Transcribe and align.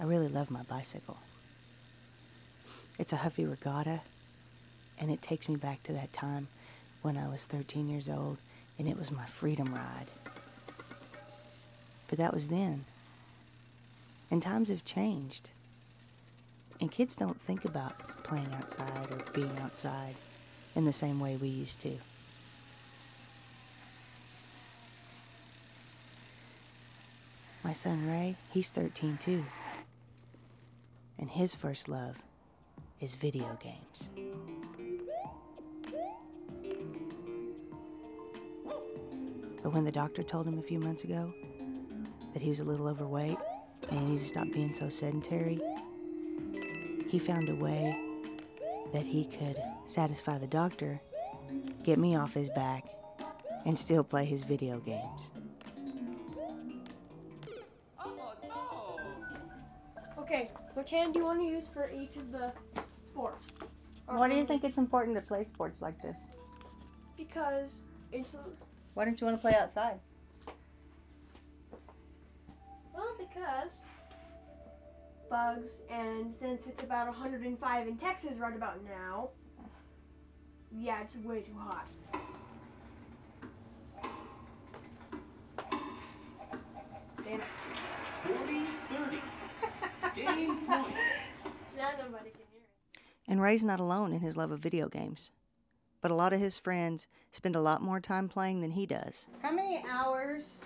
I 0.00 0.04
really 0.04 0.28
love 0.28 0.50
my 0.50 0.62
bicycle. 0.62 1.18
It's 2.98 3.12
a 3.12 3.16
Huffy 3.16 3.44
Regatta, 3.44 4.00
and 4.98 5.10
it 5.10 5.20
takes 5.20 5.46
me 5.46 5.56
back 5.56 5.82
to 5.84 5.92
that 5.92 6.12
time 6.14 6.48
when 7.02 7.18
I 7.18 7.28
was 7.28 7.44
13 7.44 7.88
years 7.88 8.08
old 8.08 8.38
and 8.78 8.88
it 8.88 8.98
was 8.98 9.12
my 9.12 9.26
freedom 9.26 9.74
ride. 9.74 10.06
But 12.08 12.16
that 12.16 12.32
was 12.32 12.48
then. 12.48 12.86
And 14.30 14.42
times 14.42 14.70
have 14.70 14.86
changed. 14.86 15.50
And 16.80 16.90
kids 16.90 17.14
don't 17.14 17.38
think 17.38 17.66
about 17.66 17.98
playing 18.24 18.48
outside 18.56 19.06
or 19.12 19.18
being 19.34 19.58
outside 19.60 20.14
in 20.74 20.86
the 20.86 20.94
same 20.94 21.20
way 21.20 21.36
we 21.36 21.48
used 21.48 21.80
to. 21.82 21.92
My 27.62 27.74
son 27.74 28.06
Ray, 28.06 28.36
he's 28.50 28.70
13 28.70 29.18
too. 29.18 29.44
And 31.20 31.30
his 31.30 31.54
first 31.54 31.88
love 31.88 32.16
is 32.98 33.14
video 33.14 33.58
games. 33.62 34.08
But 39.62 39.74
when 39.74 39.84
the 39.84 39.92
doctor 39.92 40.22
told 40.22 40.46
him 40.46 40.58
a 40.58 40.62
few 40.62 40.78
months 40.78 41.04
ago 41.04 41.32
that 42.32 42.40
he 42.40 42.48
was 42.48 42.60
a 42.60 42.64
little 42.64 42.88
overweight 42.88 43.36
and 43.90 44.00
he 44.00 44.06
needed 44.06 44.22
to 44.22 44.28
stop 44.28 44.50
being 44.50 44.72
so 44.72 44.88
sedentary, 44.88 45.60
he 47.08 47.18
found 47.18 47.50
a 47.50 47.54
way 47.54 47.98
that 48.94 49.06
he 49.06 49.26
could 49.26 49.62
satisfy 49.86 50.38
the 50.38 50.46
doctor, 50.46 51.00
get 51.84 51.98
me 51.98 52.16
off 52.16 52.32
his 52.32 52.48
back, 52.50 52.86
and 53.66 53.78
still 53.78 54.02
play 54.02 54.24
his 54.24 54.42
video 54.42 54.78
games. 54.80 55.30
Okay, 60.30 60.48
which 60.74 60.90
hand 60.90 61.12
do 61.12 61.18
you 61.18 61.24
want 61.24 61.40
to 61.40 61.44
use 61.44 61.66
for 61.66 61.90
each 61.90 62.14
of 62.14 62.30
the 62.30 62.52
sports? 63.10 63.48
Or 64.06 64.16
Why 64.16 64.28
do 64.28 64.36
you 64.36 64.46
think 64.46 64.62
it's 64.62 64.78
important 64.78 65.16
to 65.16 65.22
play 65.22 65.42
sports 65.42 65.82
like 65.82 66.00
this? 66.00 66.28
Because 67.16 67.82
it's 68.12 68.36
Why 68.94 69.04
don't 69.04 69.20
you 69.20 69.26
want 69.26 69.38
to 69.38 69.40
play 69.40 69.58
outside? 69.58 69.98
well 72.94 73.16
because 73.18 73.80
bugs 75.28 75.78
and 75.90 76.32
since 76.32 76.68
it's 76.68 76.84
about 76.84 77.08
105 77.08 77.88
in 77.88 77.96
Texas 77.96 78.36
right 78.36 78.54
about 78.54 78.84
now, 78.84 79.30
yeah, 80.70 81.02
it's 81.02 81.16
way 81.16 81.40
too 81.40 81.56
hot. 81.58 81.86
Damn 87.24 87.40
it. 87.40 87.46
40 88.22 88.64
30. 88.90 89.20
Game 90.14 90.26
point. 90.26 90.38
Now 90.38 90.38
nobody 90.38 90.38
can 90.38 90.38
hear 90.38 90.49
it. 90.49 90.49
And 93.28 93.40
Ray's 93.40 93.62
not 93.64 93.80
alone 93.80 94.12
in 94.12 94.20
his 94.20 94.36
love 94.36 94.50
of 94.50 94.58
video 94.60 94.88
games. 94.88 95.30
But 96.00 96.10
a 96.10 96.14
lot 96.14 96.32
of 96.32 96.40
his 96.40 96.58
friends 96.58 97.06
spend 97.30 97.54
a 97.54 97.60
lot 97.60 97.82
more 97.82 98.00
time 98.00 98.28
playing 98.28 98.60
than 98.60 98.72
he 98.72 98.86
does. 98.86 99.28
How 99.42 99.52
many 99.52 99.84
hours 99.88 100.64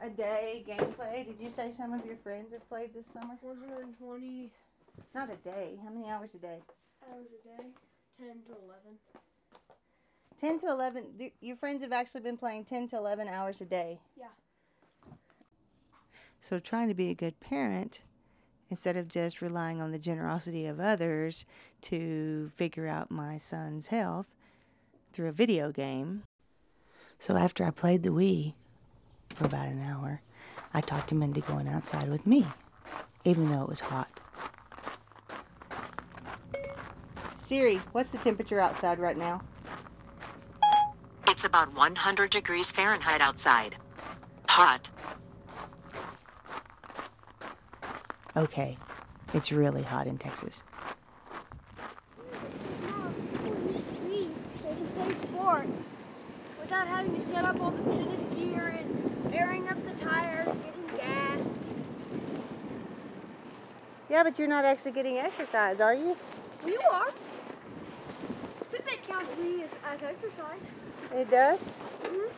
a 0.00 0.08
day 0.08 0.64
gameplay 0.66 1.26
did 1.26 1.36
you 1.38 1.50
say 1.50 1.70
some 1.70 1.92
of 1.92 2.04
your 2.06 2.16
friends 2.16 2.52
have 2.52 2.66
played 2.68 2.94
this 2.94 3.06
summer? 3.06 3.34
120 3.40 4.50
Not 5.14 5.30
a 5.30 5.36
day. 5.36 5.78
How 5.84 5.90
many 5.90 6.08
hours 6.10 6.30
a 6.34 6.38
day? 6.38 6.58
hours 7.12 7.26
a 7.28 7.62
day, 7.62 7.68
10 8.18 8.28
to 8.46 8.52
11. 8.64 8.98
10 10.38 10.58
to 10.60 10.66
11. 10.68 11.04
th- 11.18 11.34
Your 11.40 11.56
friends 11.56 11.82
have 11.82 11.92
actually 11.92 12.22
been 12.22 12.36
playing 12.38 12.64
10 12.64 12.88
to 12.88 12.96
11 12.96 13.28
hours 13.28 13.60
a 13.60 13.64
day. 13.66 14.00
Yeah. 14.18 14.26
So, 16.40 16.58
trying 16.58 16.88
to 16.88 16.94
be 16.94 17.10
a 17.10 17.14
good 17.14 17.38
parent, 17.40 18.02
instead 18.70 18.96
of 18.96 19.08
just 19.08 19.42
relying 19.42 19.82
on 19.82 19.90
the 19.90 19.98
generosity 19.98 20.66
of 20.66 20.80
others 20.80 21.44
to 21.82 22.50
figure 22.56 22.86
out 22.86 23.10
my 23.10 23.36
son's 23.36 23.88
health 23.88 24.34
through 25.12 25.28
a 25.28 25.32
video 25.32 25.72
game. 25.72 26.22
So, 27.18 27.36
after 27.36 27.64
I 27.64 27.70
played 27.70 28.02
the 28.02 28.10
Wii 28.10 28.54
for 29.34 29.44
about 29.44 29.66
an 29.68 29.82
hour, 29.82 30.22
I 30.72 30.80
talked 30.80 31.12
him 31.12 31.22
into 31.22 31.40
going 31.40 31.68
outside 31.68 32.08
with 32.08 32.26
me, 32.26 32.46
even 33.24 33.50
though 33.50 33.62
it 33.62 33.68
was 33.68 33.80
hot. 33.80 34.08
Siri, 37.38 37.76
what's 37.92 38.12
the 38.12 38.18
temperature 38.18 38.60
outside 38.60 39.00
right 39.00 39.18
now? 39.18 39.42
It's 41.26 41.44
about 41.44 41.74
100 41.74 42.30
degrees 42.30 42.70
Fahrenheit 42.70 43.20
outside. 43.20 43.76
Hot. 44.48 44.88
Okay, 48.36 48.78
it's 49.34 49.50
really 49.50 49.82
hot 49.82 50.06
in 50.06 50.16
Texas. 50.16 50.62
we 54.06 54.28
they 54.62 54.74
can 54.76 54.86
play 54.94 55.28
sports 55.28 55.68
without 56.60 56.86
having 56.86 57.12
to 57.20 57.28
set 57.32 57.44
up 57.44 57.60
all 57.60 57.72
the 57.72 57.82
tennis 57.90 58.22
gear 58.36 58.68
and 58.68 59.34
airing 59.34 59.68
up 59.68 59.84
the 59.84 60.04
tires, 60.04 60.46
getting 60.46 60.96
gas. 60.96 61.40
Yeah, 64.08 64.22
but 64.22 64.38
you're 64.38 64.46
not 64.46 64.64
actually 64.64 64.92
getting 64.92 65.18
exercise, 65.18 65.80
are 65.80 65.94
you? 65.94 66.16
Well, 66.62 66.72
you 66.72 66.80
are. 66.92 67.10
Fitbit 68.72 69.02
counts 69.08 69.36
me 69.38 69.64
as, 69.64 69.70
as 69.84 70.02
exercise. 70.04 70.60
It 71.12 71.28
does? 71.32 71.58
Mhm. 72.04 72.30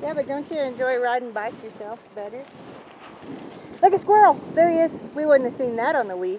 Yeah, 0.00 0.14
but 0.14 0.28
don't 0.28 0.48
you 0.48 0.58
enjoy 0.58 0.98
riding 0.98 1.32
bikes 1.32 1.60
yourself 1.64 1.98
better? 2.14 2.44
Look, 3.82 3.94
a 3.94 3.98
squirrel! 3.98 4.38
There 4.54 4.70
he 4.70 4.76
is. 4.78 4.90
We 5.14 5.24
wouldn't 5.24 5.50
have 5.50 5.58
seen 5.58 5.76
that 5.76 5.94
on 5.94 6.06
the 6.08 6.14
Wii. 6.14 6.38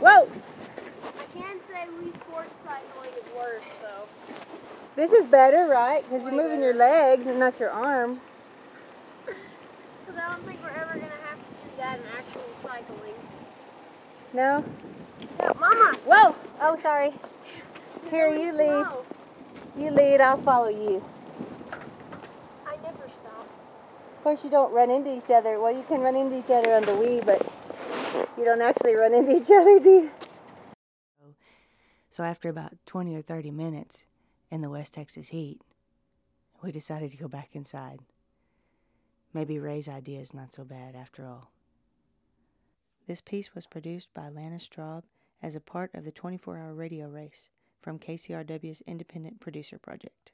Whoa! 0.00 0.28
I 0.28 1.38
can 1.38 1.58
say 1.68 1.86
Wii 2.00 2.14
Sports 2.20 2.50
cycling 2.64 3.10
is 3.18 3.34
worse, 3.36 3.64
though. 3.82 4.08
This 4.96 5.12
is 5.12 5.26
better, 5.26 5.66
right? 5.66 6.02
Because 6.08 6.22
you're 6.22 6.32
moving 6.32 6.62
your 6.62 6.74
legs 6.74 7.26
and 7.26 7.38
not 7.38 7.58
your 7.60 7.70
arm. 7.70 8.20
Because 10.06 10.20
I 10.20 10.34
don't 10.34 10.46
think 10.46 10.62
we're 10.62 10.68
ever 10.70 10.92
going 10.98 11.10
to 11.10 11.26
have 11.28 11.38
to 11.38 11.44
do 11.64 11.76
that 11.78 11.98
in 11.98 12.04
actual 12.16 12.42
cycling. 12.62 13.14
No? 14.34 14.64
Yeah, 15.40 15.52
Mama! 15.58 15.96
Whoa! 16.04 16.34
Oh, 16.60 16.78
sorry. 16.82 17.12
Here, 18.10 18.28
you 18.28 18.52
lead. 18.52 18.86
slow. 18.86 19.04
You 19.76 19.90
lead, 19.90 20.20
I'll 20.20 20.42
follow 20.42 20.68
you. 20.68 21.02
I 22.66 22.76
never 22.82 23.08
stop. 23.20 23.40
Of 23.40 24.13
course, 24.24 24.42
you 24.42 24.48
don't 24.48 24.72
run 24.72 24.90
into 24.90 25.14
each 25.14 25.30
other. 25.30 25.60
Well, 25.60 25.76
you 25.76 25.84
can 25.84 26.00
run 26.00 26.16
into 26.16 26.38
each 26.38 26.50
other 26.50 26.74
on 26.74 26.82
the 26.82 26.92
Wii, 26.92 27.24
but 27.26 27.46
you 28.38 28.44
don't 28.44 28.62
actually 28.62 28.94
run 28.94 29.12
into 29.12 29.36
each 29.36 29.50
other, 29.50 29.78
do 29.78 29.90
you? 29.90 30.10
So, 32.10 32.22
after 32.22 32.48
about 32.48 32.72
20 32.86 33.14
or 33.14 33.20
30 33.20 33.50
minutes 33.50 34.06
in 34.50 34.62
the 34.62 34.70
West 34.70 34.94
Texas 34.94 35.28
heat, 35.28 35.60
we 36.62 36.72
decided 36.72 37.10
to 37.10 37.18
go 37.18 37.28
back 37.28 37.50
inside. 37.52 38.00
Maybe 39.34 39.58
Ray's 39.58 39.88
idea 39.88 40.20
is 40.20 40.32
not 40.32 40.52
so 40.52 40.64
bad 40.64 40.94
after 40.94 41.26
all. 41.26 41.50
This 43.06 43.20
piece 43.20 43.54
was 43.54 43.66
produced 43.66 44.14
by 44.14 44.28
Lana 44.28 44.56
Straub 44.56 45.02
as 45.42 45.54
a 45.54 45.60
part 45.60 45.90
of 45.92 46.04
the 46.04 46.12
24 46.12 46.56
hour 46.56 46.72
radio 46.72 47.08
race 47.08 47.50
from 47.82 47.98
KCRW's 47.98 48.80
Independent 48.86 49.40
Producer 49.40 49.78
Project. 49.78 50.32